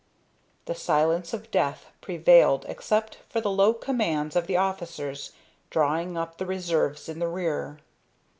[0.65, 5.31] The silence of death prevailed, except for the low commands of the officers
[5.69, 7.77] drawing up the reserves in the rear.